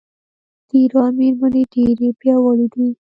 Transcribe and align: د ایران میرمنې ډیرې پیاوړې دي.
د 0.67 0.69
ایران 0.81 1.11
میرمنې 1.19 1.63
ډیرې 1.73 2.09
پیاوړې 2.19 2.67
دي. 2.73 2.87